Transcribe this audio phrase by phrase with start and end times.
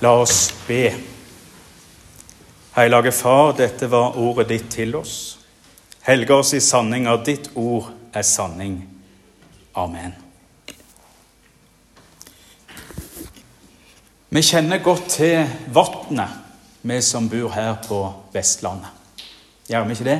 [0.00, 0.94] La oss be.
[2.72, 5.38] Hellige Far, dette var ordet ditt til oss.
[6.06, 8.76] Helge oss i sanning, av ditt ord er sanning.
[9.74, 10.14] Amen.
[14.30, 16.38] Vi kjenner godt til vannet,
[16.86, 17.98] vi som bor her på
[18.32, 18.94] Vestlandet.
[19.66, 20.18] Gjør vi ikke det?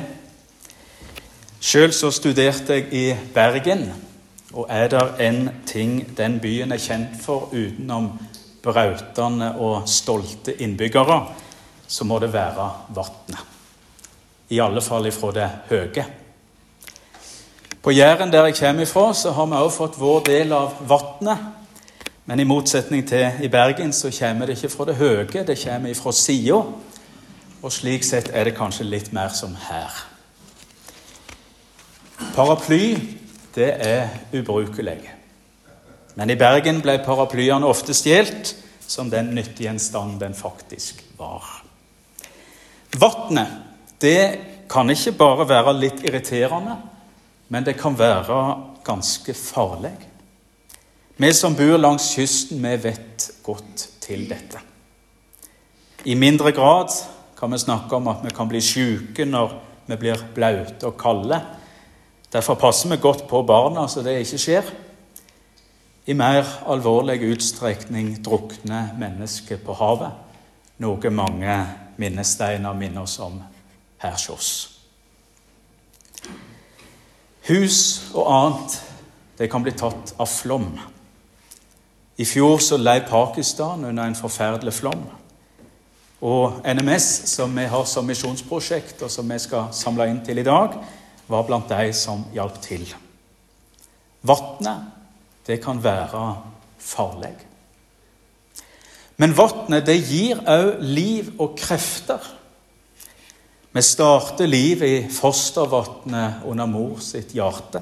[1.63, 3.87] Sjøl så studerte jeg i Bergen,
[4.51, 8.11] og er det en ting den byen er kjent for utenom
[8.71, 11.19] brautende og stolte innbyggere,
[11.87, 13.45] så må det være vannet.
[14.49, 16.05] I alle fall ifra det høye.
[17.81, 21.45] På Jæren, der jeg kommer ifra, så har vi også fått vår del av vannet.
[22.25, 25.89] Men i motsetning til i Bergen så kommer det ikke fra det høye, det kommer
[25.89, 26.61] ifra sida.
[27.61, 29.95] Og slik sett er det kanskje litt mer som her.
[32.35, 32.97] Paraply,
[33.55, 35.18] det er ubrukelig.
[36.19, 38.51] Men i Bergen ble paraplyene ofte stjålet
[38.83, 41.45] som den nyttegjenstand den faktisk var.
[42.99, 43.53] Vannet
[44.03, 44.23] det
[44.71, 46.75] kan ikke bare være litt irriterende,
[47.47, 48.39] men det kan være
[48.83, 49.93] ganske farlig.
[51.19, 54.59] Vi som bor langs kysten, vi vet godt til dette.
[56.03, 56.91] I mindre grad
[57.39, 59.55] kan vi snakke om at vi kan bli syke når
[59.87, 61.39] vi blir blaute og kalde.
[62.31, 64.75] Derfor passer vi godt på barna så det ikke skjer.
[66.09, 70.15] I mer alvorlig utstrekning drukner mennesker på havet,
[70.81, 71.57] noe mange
[72.01, 73.35] minnesteiner minner oss om
[74.01, 74.49] her hos.
[77.45, 77.77] Hus
[78.15, 78.79] og annet
[79.37, 80.71] det kan bli tatt av flom.
[82.17, 85.05] I fjor så lei Pakistan under en forferdelig flom.
[86.25, 90.47] Og NMS, som vi har som misjonsprosjekt, og som vi skal samle inn til i
[90.47, 90.73] dag,
[91.29, 92.89] var blant de som hjalp til.
[94.25, 94.98] Vannet,
[95.49, 96.23] det kan være
[96.77, 97.35] farlig.
[99.19, 102.21] Men vannet, gir òg liv og krefter.
[103.73, 107.81] Vi starter liv i fostervannet under mor sitt hjerte.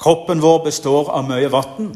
[0.00, 1.92] Kroppen vår består av mye vann.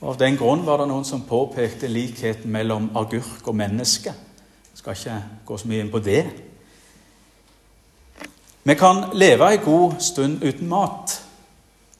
[0.00, 4.12] Av den grunn var det noen som påpekte likheten mellom agurk og menneske.
[4.70, 5.18] Jeg skal ikke
[5.48, 6.22] gå så mye inn på det.
[8.64, 11.19] Vi kan leve en god stund uten mat,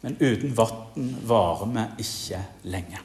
[0.00, 3.00] men uten vann varer vi ikke lenge.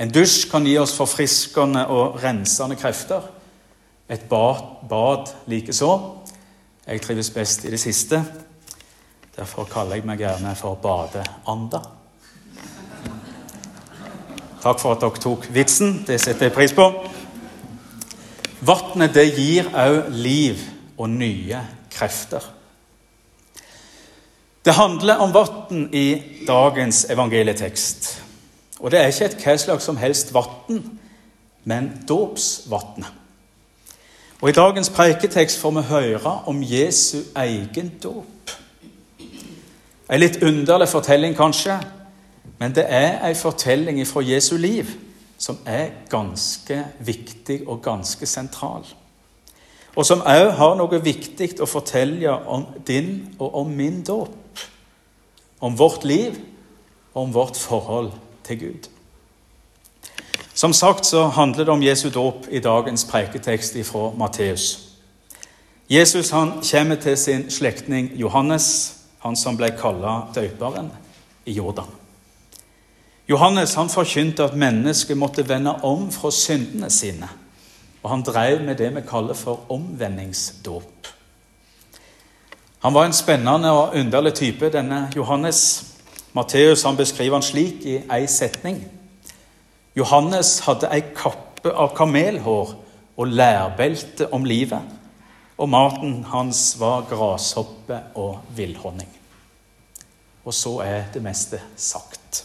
[0.00, 3.26] En dusj kan gi oss forfriskende og rensende krefter.
[4.08, 5.90] Et bad, bad likeså.
[6.86, 8.22] Jeg trives best i det siste.
[9.36, 11.82] Derfor kaller jeg meg gjerne for badeanda.
[14.62, 16.02] Takk for at dere tok vitsen.
[16.06, 16.88] Det setter jeg pris på.
[18.62, 20.60] Vannet gir òg liv
[20.96, 22.44] og nye krefter.
[24.64, 28.22] Det handler om vann i dagens evangelietekst.
[28.80, 30.82] Og det er ikke et hva slags som helst vann,
[31.64, 33.10] men dåpsvannet.
[34.42, 38.54] Og I dagens preiketekst får vi høre om Jesu egen dåp.
[40.10, 41.78] En litt underlig fortelling, kanskje,
[42.58, 44.90] men det er en fortelling fra Jesu liv
[45.38, 48.86] som er ganske viktig og ganske sentral.
[49.96, 54.41] Og som òg har noe viktig å fortelle om din og om min dåp.
[55.62, 56.40] Om vårt liv
[57.14, 58.10] og om vårt forhold
[58.44, 58.88] til Gud.
[60.54, 64.88] Som sagt så handler det om Jesu dåp i dagens preiketekst fra Matteus.
[65.90, 70.90] Jesus han kommer til sin slektning Johannes, han som ble kalla døperen
[71.46, 71.88] i Jordan.
[73.28, 77.28] Johannes han forkynte at mennesket måtte vende om fra syndene sine.
[78.02, 81.08] Og han drev med det vi kaller for omvendingsdåp.
[82.82, 85.84] Han var en spennende og underlig type, denne Johannes.
[86.32, 88.80] Matteus beskriver han slik i ei setning.
[89.94, 92.74] Johannes hadde ei kappe av kamelhår
[93.16, 94.82] og lærbelte om livet,
[95.58, 99.08] og maten hans var grashoppe og villhonning.
[100.44, 102.44] Og så er det meste sagt.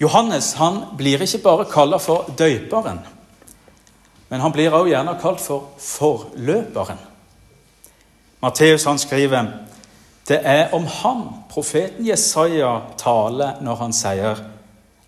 [0.00, 3.04] Johannes han blir ikke bare kalt for døyperen,
[4.28, 7.13] men han blir også gjerne kalt for forløperen.
[8.44, 9.52] Matteus han skriver
[10.28, 14.40] det er om ham profeten Jesaja taler når han sier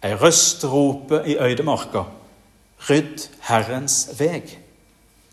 [0.05, 2.03] Ei røst roper i øydemarka,
[2.89, 4.53] rydd Herrens veg,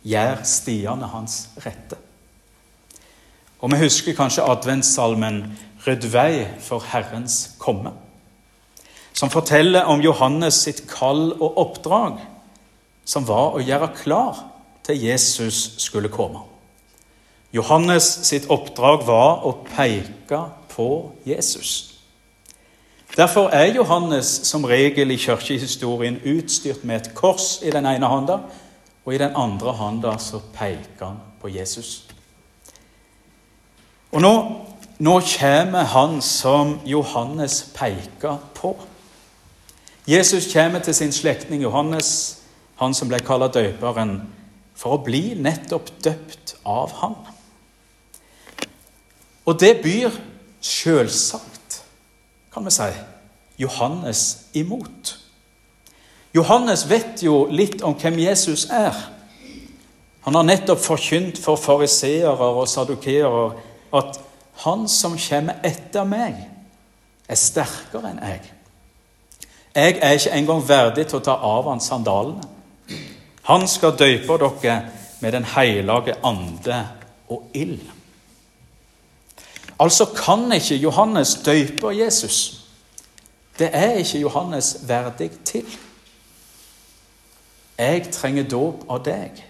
[0.08, 2.00] gjør stiene hans rette.
[3.60, 5.44] Og vi husker kanskje adventssalmen
[5.84, 7.92] Rydd vei for Herrens komme
[9.14, 12.18] som forteller om Johannes sitt kall og oppdrag,
[13.06, 14.40] som var å gjøre klar
[14.84, 16.42] til Jesus skulle komme.
[17.54, 20.40] Johannes sitt oppdrag var å peke
[20.74, 20.88] på
[21.26, 21.94] Jesus.
[23.14, 28.40] Derfor er Johannes som regel i kirkehistorien utstyrt med et kors i den ene hånda,
[29.06, 32.08] og i den andre hånda så peker han på Jesus.
[34.14, 34.34] Og nå,
[34.98, 38.74] nå kommer han som Johannes peker på.
[40.10, 42.42] Jesus kommer til sin slektning Johannes,
[42.82, 44.24] han som ble kalt døperen,
[44.74, 47.16] for å bli nettopp døpt av ham.
[49.46, 50.12] Og det byr
[50.62, 51.84] selvsagt,
[52.54, 52.90] kan vi si,
[53.60, 55.18] Johannes imot.
[56.34, 58.96] Johannes vet jo litt om hvem Jesus er.
[60.24, 63.52] Han har nettopp forkynt for fariseere og sadukeere
[63.94, 64.20] at
[64.64, 66.38] han som kommer etter meg,
[67.28, 68.42] er sterkere enn jeg.
[69.74, 72.46] Jeg er ikke engang verdig til å ta av han sandalene.
[73.50, 74.76] Han skal døype dere
[75.20, 76.80] med Den hellige ande
[77.30, 77.93] og ild.
[79.80, 82.66] Altså kan ikke Johannes døype Jesus.
[83.60, 85.66] Det er ikke Johannes verdig til.
[87.78, 89.44] Jeg trenger dåp av deg,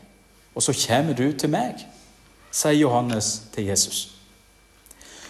[0.56, 1.84] og så kommer du til meg,
[2.52, 4.10] sier Johannes til Jesus.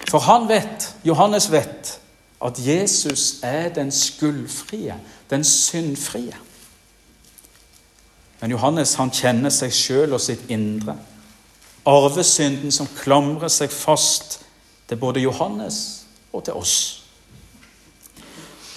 [0.10, 2.00] For han vet, Johannes vet,
[2.44, 5.00] at Jesus er den skuldfrie,
[5.30, 6.38] den syndfrie.
[8.42, 10.98] Men Johannes han kjenner seg sjøl og sitt indre.
[11.88, 14.43] Arvesynden som klamrer seg fast
[14.94, 17.04] til både Johannes og til oss.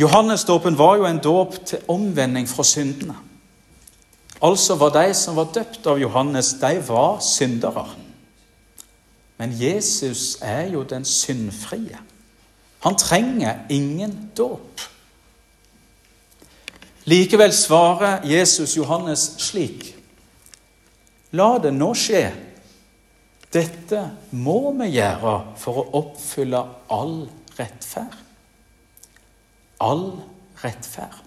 [0.01, 3.17] Johannesdåpen var jo en dåp til omvending fra syndene.
[4.43, 7.85] Altså var de som var døpt av Johannes, de var syndere.
[9.37, 12.01] Men Jesus er jo den syndfrie.
[12.81, 14.81] Han trenger ingen dåp.
[17.05, 19.97] Likevel svarer Jesus Johannes slik.:
[21.33, 22.46] La det nå skje.
[23.57, 24.03] Dette
[24.37, 26.61] må vi gjøre for å oppfylle
[26.93, 27.23] all
[27.57, 28.19] rettferd.
[29.81, 30.11] All
[30.61, 31.23] rettferd.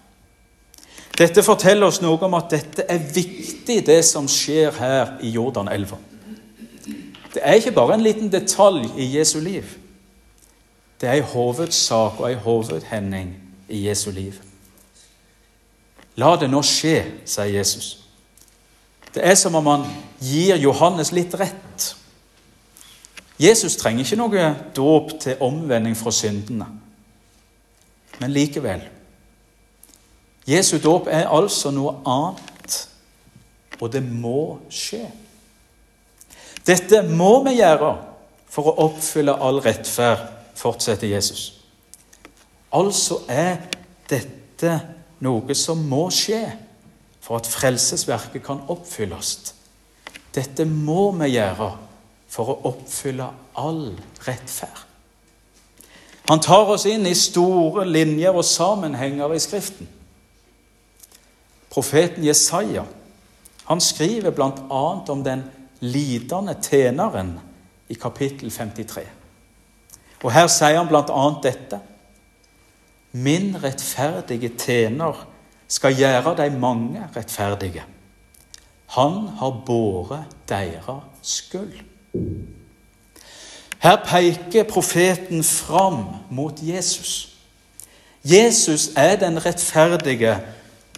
[1.20, 5.98] Dette forteller oss noe om at dette er viktig, det som skjer her i Jordanelva.
[7.34, 9.66] Det er ikke bare en liten detalj i Jesu liv.
[11.02, 13.34] Det er en hovedsak og en hovedhending
[13.70, 14.38] i Jesu liv.
[16.20, 16.98] La det nå skje,
[17.28, 17.92] sier Jesus.
[19.14, 19.86] Det er som om han
[20.22, 21.69] gir Johannes litt rett.
[23.40, 26.68] Jesus trenger ikke noe dåp til omvending fra syndene.
[28.20, 28.84] Men likevel
[30.50, 32.76] Jesu dåp er altså noe annet,
[33.80, 35.04] og det må skje.
[36.66, 37.92] Dette må vi gjøre
[38.50, 40.26] for å oppfylle all rettferd,
[40.58, 41.44] fortsetter Jesus.
[42.76, 43.62] Altså er
[44.10, 44.74] dette
[45.24, 46.42] noe som må skje
[47.22, 49.54] for at frelsesverket kan oppfylles.
[50.34, 51.70] Dette må vi gjøre
[52.30, 53.84] for å oppfylle all
[54.28, 54.86] rettferd.
[56.30, 59.90] Han tar oss inn i store linjer og sammenhenger i Skriften.
[61.74, 62.86] Profeten Jesaja
[63.70, 64.84] han skriver bl.a.
[65.14, 65.44] om den
[65.86, 67.36] lidende tjeneren
[67.90, 69.04] i kapittel 53.
[70.24, 71.26] Og Her sier han bl.a.
[71.44, 71.80] dette.:
[73.12, 75.22] Min rettferdige tjener
[75.68, 77.86] skal gjøre de mange rettferdige.
[78.98, 81.78] Han har båret deres skyld.
[83.80, 87.36] Her peker profeten fram mot Jesus.
[88.24, 90.38] Jesus er den rettferdige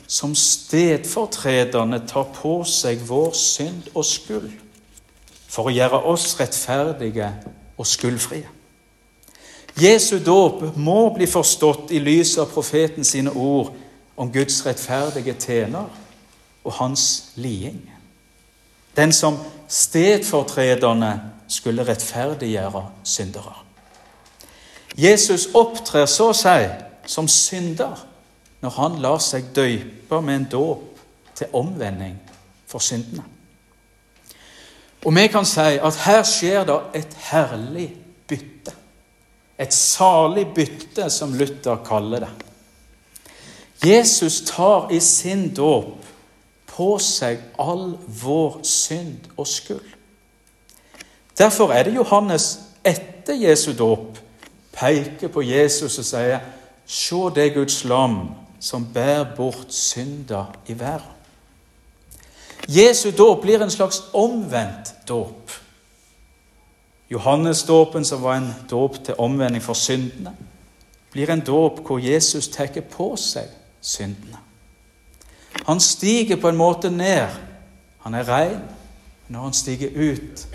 [0.07, 4.49] som stedfortrederne tar på seg vår synd og skyld
[5.51, 7.29] for å gjøre oss rettferdige
[7.77, 8.49] og skyldfrie.
[9.79, 13.71] Jesu dåp må bli forstått i lys av profeten sine ord
[14.19, 15.87] om Guds rettferdige tjener
[16.63, 17.79] og hans liding.
[18.95, 19.37] Den som
[19.71, 21.11] stedfortrederne
[21.47, 23.53] skulle rettferdiggjøre syndere.
[24.97, 26.57] Jesus opptrer så å si
[27.07, 28.01] som synder
[28.61, 30.99] når han lar seg døype med en dåp
[31.37, 32.17] til omvending
[32.67, 33.23] for syndene.
[35.01, 37.87] Og vi kan si at her skjer det et herlig
[38.29, 38.75] bytte.
[39.57, 42.29] Et salig bytte, som Luther kaller det.
[43.81, 46.00] Jesus tar i sin dåp
[46.81, 49.85] på seg all vår synd og skyld.
[51.37, 54.17] Derfor er det Johannes etter Jesu dåp
[54.73, 56.41] peker på Jesus og sier
[56.91, 58.17] Se det Guds lam
[58.59, 61.17] som bærer bort synder i verden.
[62.67, 65.53] Jesu dåp blir en slags omvendt dåp.
[67.11, 70.33] Johannesdåpen, som var en dåp til omvending for syndene,
[71.11, 73.49] blir en dåp hvor Jesus tar på seg
[73.81, 74.40] syndene.
[75.65, 77.27] Han stiger på en måte ned.
[78.05, 78.61] Han er ren.
[79.27, 80.47] Når han stiger ut,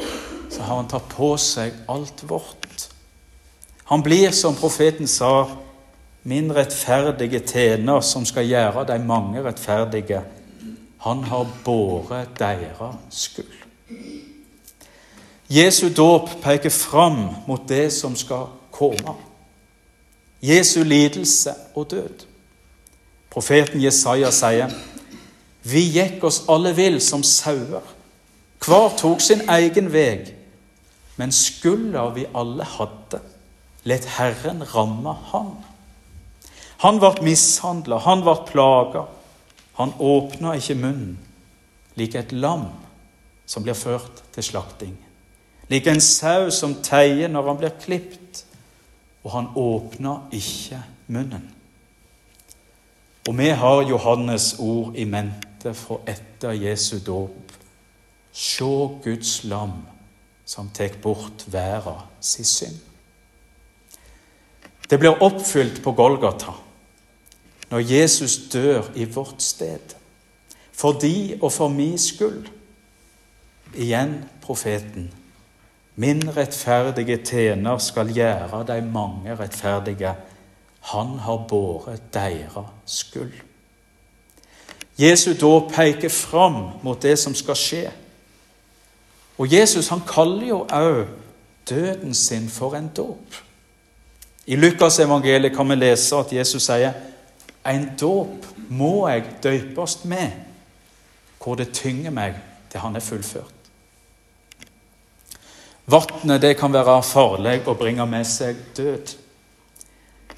[0.50, 2.88] så har han tatt på seg alt vårt.
[3.88, 5.46] Han blir, som profeten sa,
[6.26, 10.20] min rettferdige tjener, som skal gjøre de mange rettferdige,
[11.06, 13.62] han har båret deres skyld.
[15.48, 19.14] Jesu dåp peker fram mot det som skal komme.
[20.42, 22.26] Jesu lidelse og død.
[23.30, 24.75] Profeten Jesaja sier,
[25.66, 27.94] 'Vi gikk oss alle vill som sauer.'
[28.66, 30.32] Hver tok sin egen veg.
[31.16, 33.20] men skulda vi alle hadde,
[33.88, 35.54] let Herren ramme han.
[36.85, 39.06] Han ble mishandla, han ble plaga.
[39.80, 41.16] Han åpna ikke munnen,
[41.96, 42.66] lik et lam
[43.49, 44.94] som blir ført til slakting.
[45.73, 48.44] Lik en sau som teier når han blir klipt,
[49.25, 51.49] og han åpna ikke munnen.
[53.26, 57.52] Og vi har Johannes ord i mente fra etter Jesu dåp.
[58.32, 59.80] Sjå Guds lam
[60.46, 62.78] som tek bort verda si synd.
[64.87, 66.54] Det blir oppfylt på Golgata
[67.70, 69.96] når Jesus dør i vårt sted.
[70.76, 72.46] For de og for min skyld.
[73.75, 75.08] Igjen profeten.
[75.96, 80.12] Min rettferdige tjener skal gjøre de mange rettferdige.
[80.92, 83.35] Han har båret deres skyld.
[84.96, 87.84] Jesu dåp peker fram mot det som skal skje.
[89.36, 91.04] Og Jesus han kaller jo òg
[91.68, 93.42] døden sin for en dåp.
[94.46, 96.94] I Lukas evangeliet kan vi lese at Jesus sier
[97.66, 100.30] en dåp må jeg døpes med,
[101.42, 102.38] hvor det tynger meg
[102.70, 103.52] til han er fullført.
[105.86, 109.14] Vannet det kan være farlig og bringe med seg død.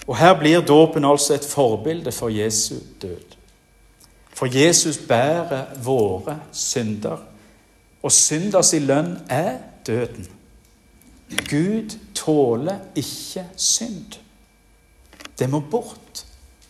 [0.09, 3.38] Og Her blir dåpen altså et forbilde for Jesu død.
[4.39, 7.19] For Jesus bærer våre synder,
[8.03, 10.29] og synders i lønn er døden.
[11.51, 14.21] Gud tåler ikke synd.
[15.39, 16.25] Det må bort.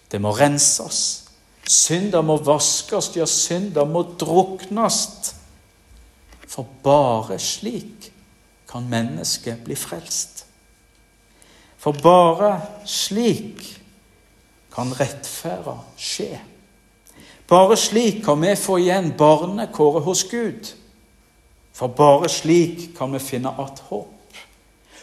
[0.09, 1.29] Det må renses.
[1.69, 5.35] Synder må vaskes, ja, synder må druknes.
[6.49, 8.13] For bare slik
[8.69, 10.47] kan mennesket bli frelst.
[11.77, 13.61] For bare slik
[14.73, 16.39] kan rettferda skje.
[17.49, 20.75] Bare slik kan vi få igjen barnekåret hos Gud.
[21.73, 24.15] For bare slik kan vi finne att håp.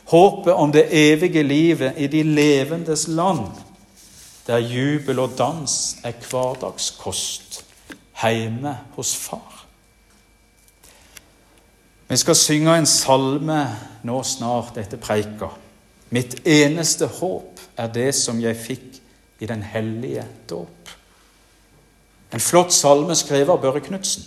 [0.06, 3.52] Håpet om det evige livet i de levendes land,
[4.48, 7.64] der jubel og dans er hverdagskost,
[8.22, 9.66] heime hos far.
[12.08, 13.64] Vi skal synge en salme
[14.06, 15.50] nå snart etter preika.
[16.14, 19.02] Mitt eneste håp er det som jeg fikk
[19.42, 20.95] i den hellige dåp.
[22.34, 24.24] En flott salme skrevet av Børre Knutsen.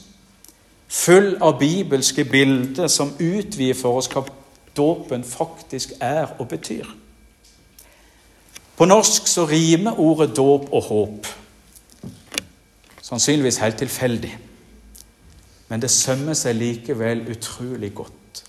[0.89, 4.25] Full av bibelske bilder som utvider for oss hva
[4.77, 6.87] dåpen faktisk er og betyr.
[8.79, 11.27] På norsk så rimer ordet dåp og håp.
[13.03, 14.39] Sannsynligvis helt tilfeldig.
[15.69, 18.45] Men det sømmer seg likevel utrolig godt.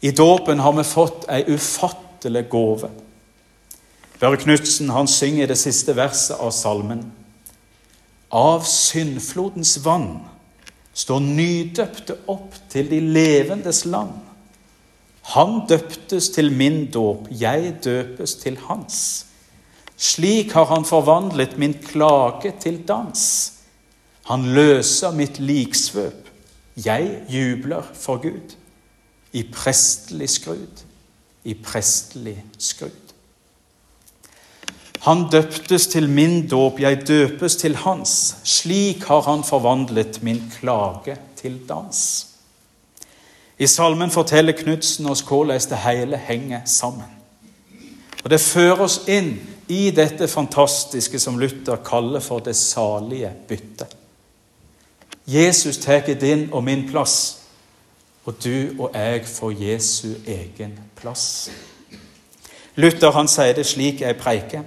[0.00, 2.90] I dåpen har vi fått ei ufattelig gave.
[4.20, 7.02] Børre Knutsen synger det siste verset av salmen.
[8.30, 10.24] Av syndflodens vann
[10.96, 14.14] står nydøpte opp til de levendes land.
[15.34, 18.98] Han døptes til min dåp, jeg døpes til hans.
[19.96, 23.22] Slik har han forvandlet min klage til dans.
[24.26, 26.26] Han løser mitt liksvøp.
[26.84, 28.56] Jeg jubler for Gud.
[29.32, 30.84] I prestelig skrud,
[31.44, 33.05] i prestelig skrud.
[35.06, 38.36] Han døptes til min dåp, jeg døpes til hans.
[38.44, 42.26] Slik har han forvandlet min klage til dans.
[43.58, 47.12] I salmen forteller Knutsen oss hvordan det hele henger sammen.
[48.24, 49.36] Og Det fører oss inn
[49.68, 53.96] i dette fantastiske som Luther kaller for det salige byttet.
[55.26, 57.38] Jesus tar din og min plass,
[58.24, 61.50] og du og jeg får Jesu egen plass.
[62.74, 64.62] Luther han sier det slik jeg preiker.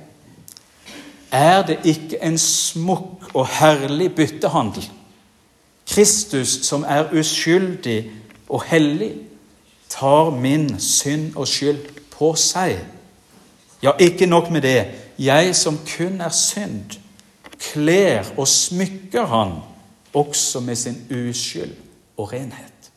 [1.31, 4.89] Er det ikke en smukk og herlig byttehandel?
[5.89, 8.11] Kristus, som er uskyldig
[8.49, 9.13] og hellig,
[9.89, 11.81] tar min synd og skyld
[12.13, 12.77] på seg.
[13.83, 14.85] Ja, ikke nok med det.
[15.19, 16.99] Jeg som kun er synd,
[17.59, 19.53] kler og smykker han
[20.13, 21.75] også med sin uskyld
[22.17, 22.91] og renhet.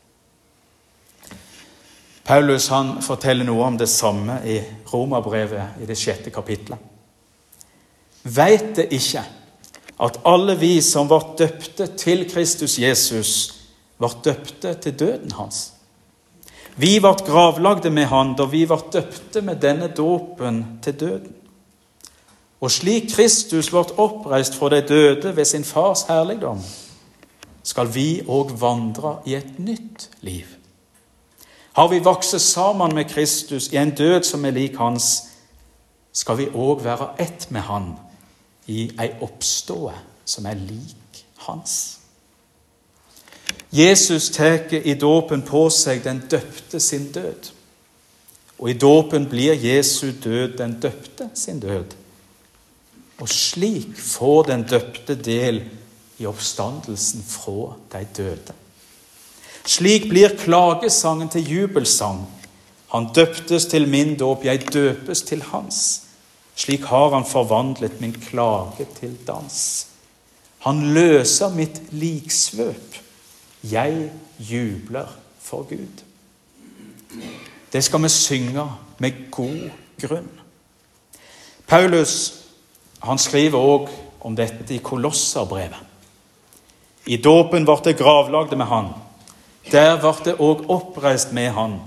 [2.23, 4.61] Paulus han forteller noe om det samme i
[4.93, 6.92] Romerbrevet i det sjette kapitlet.
[8.23, 9.23] Veit det ikke
[10.03, 13.31] at alle vi som ble døpte til Kristus Jesus,
[13.99, 15.73] ble døpte til døden hans.
[16.75, 21.35] Vi ble gravlagde med han da vi ble døpte med denne dåpen til døden.
[22.63, 26.63] Og slik Kristus ble oppreist fra de døde ved sin fars herligdom,
[27.63, 30.47] skal vi òg vandre i et nytt liv.
[31.73, 35.25] Har vi vokst sammen med Kristus i en død som er lik hans,
[36.13, 37.93] skal vi òg være ett med Han
[38.67, 41.99] i ei oppståe som er lik hans.
[43.73, 47.49] Jesus tar i dåpen på seg den døpte sin død.
[48.59, 51.95] Og i dåpen blir Jesu død den døpte sin død.
[53.19, 55.63] Og slik får den døpte del
[56.21, 58.55] i oppstandelsen fra de døde.
[59.65, 62.25] Slik blir klagesangen til jubelsang.
[62.93, 66.01] Han døptes til min dåp, jeg døpes til hans.
[66.55, 69.87] Slik har han forvandlet min klage til dans.
[70.63, 72.99] Han løser mitt liksvøp.
[73.63, 75.07] Jeg jubler
[75.39, 76.03] for Gud.
[77.73, 78.67] Det skal vi synge
[78.97, 79.69] med god
[80.01, 80.29] grunn.
[81.67, 82.43] Paulus
[83.03, 83.89] han skriver òg
[84.23, 85.79] om dette i Kolosserbrevet.
[87.05, 88.93] I dåpen ble det gravlagde med Han.
[89.71, 91.79] Der ble det òg oppreist med Han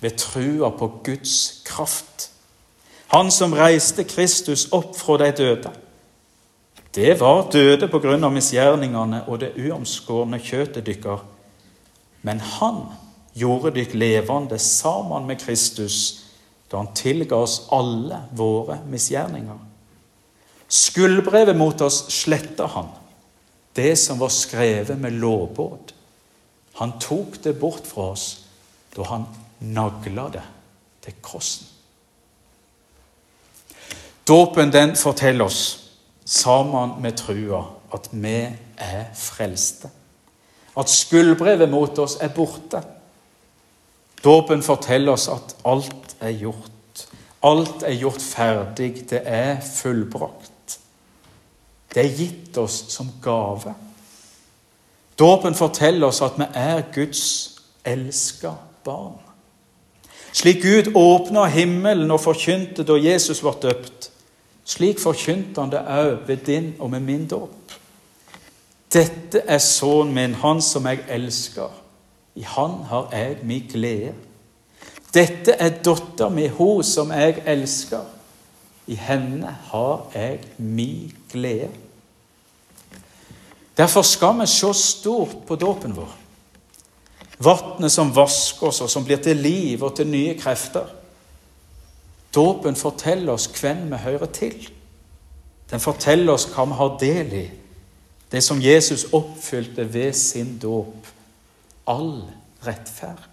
[0.00, 2.30] ved trua på Guds kraft.
[3.08, 5.70] Han som reiste Kristus opp fra de døde.
[6.92, 11.22] Det var døde på grunn av misgjerningene og det uomskårne kjøtet dykkar.
[12.26, 12.82] Men han
[13.38, 16.24] gjorde dykk levende sammen med Kristus
[16.68, 19.56] da han tilga oss alle våre misgjerninger.
[20.68, 22.90] Skuldbrevet mot oss sletta han,
[23.72, 25.94] det som var skrevet med lovbåd.
[26.82, 28.26] Han tok det bort fra oss
[28.92, 29.24] da han
[29.64, 30.44] nagla det
[31.06, 31.77] til krossen.
[34.28, 35.90] Dåpen den forteller oss,
[36.24, 39.88] sammen med trua, at vi er frelste.
[40.76, 42.82] At skuldbrevet mot oss er borte.
[44.24, 47.06] Dåpen forteller oss at alt er gjort.
[47.42, 49.10] Alt er gjort ferdig.
[49.10, 50.78] Det er fullbrakt.
[51.94, 53.74] Det er gitt oss som gave.
[55.18, 57.22] Dåpen forteller oss at vi er Guds
[57.84, 58.52] elska
[58.84, 59.18] barn.
[60.32, 64.07] Slik Gud åpna himmelen og forkynte da Jesus ble døpt,
[64.68, 67.76] slik forkynte han det òg ved din og med min dåp.
[68.92, 71.72] Dette er sønnen min, han som jeg elsker.
[72.36, 74.14] I han har jeg min glede.
[75.14, 78.04] Dette er dattera mi, hun som jeg elsker.
[78.88, 81.68] I henne har jeg min glede.
[83.76, 86.14] Derfor skal vi se stort på dåpen vår.
[87.38, 90.97] Vannet som vasker oss, og som blir til liv og til nye krefter.
[92.34, 94.68] Dåpen forteller oss hvem vi hører til.
[95.70, 97.46] Den forteller oss hva vi har del i,
[98.32, 101.06] det som Jesus oppfylte ved sin dåp.
[101.88, 102.22] All
[102.66, 103.24] rettferd.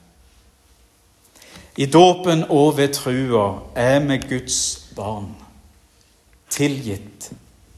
[1.75, 4.60] I dåpen og ved trua er vi Guds
[4.95, 5.34] barn,
[6.49, 7.31] tilgitt,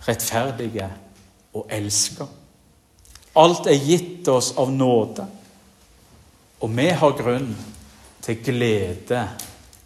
[0.07, 0.89] rettferdige
[1.57, 2.27] og elska.
[3.37, 5.25] Alt er gitt oss av nåde.
[6.61, 7.51] Og vi har grunn
[8.21, 9.25] til glede,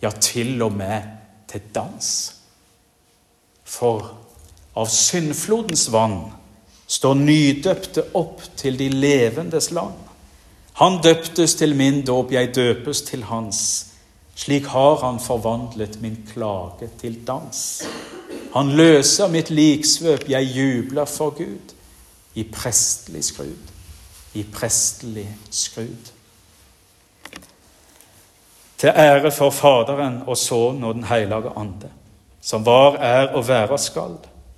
[0.02, 1.21] ja, til og med
[1.52, 2.12] til dans.
[3.64, 4.14] For
[4.76, 6.32] av syndflodens vann
[6.92, 9.96] står nydøpte opp til de levendes land.
[10.80, 13.62] Han døptes til min dåp, jeg døpes til hans.
[14.36, 17.84] Slik har han forvandlet min klage til dans.
[18.56, 21.76] Han løser mitt liksvøp, jeg jubler for Gud.
[22.36, 23.72] I prestelig skrud,
[24.34, 26.12] i prestelig skrud.
[28.82, 31.90] Til ære for Faderen og Sønnen og Den hellige ande,
[32.42, 34.18] som var, er og være skal,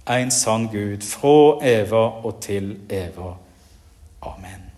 [0.09, 3.33] en sann Gud, fra eva og til eva.
[4.21, 4.72] Amen.